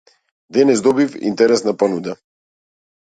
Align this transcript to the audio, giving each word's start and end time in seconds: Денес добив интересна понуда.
Денес 0.49 0.81
добив 0.87 1.15
интересна 1.31 1.73
понуда. 1.79 2.15